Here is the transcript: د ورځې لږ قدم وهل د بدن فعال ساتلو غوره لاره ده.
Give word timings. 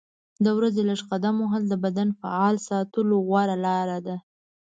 د 0.43 0.45
ورځې 0.57 0.81
لږ 0.89 0.99
قدم 1.11 1.35
وهل 1.39 1.63
د 1.67 1.73
بدن 1.83 2.07
فعال 2.19 2.55
ساتلو 2.67 3.15
غوره 3.27 3.55
لاره 3.65 3.97
ده. 4.05 4.15